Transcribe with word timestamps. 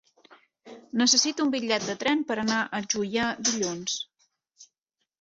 Necessito 1.01 1.45
un 1.49 1.53
bitllet 1.57 1.87
de 1.91 1.97
tren 2.05 2.25
per 2.33 2.39
anar 2.47 2.59
a 2.65 2.83
Juià 2.97 3.31
dilluns. 3.47 4.03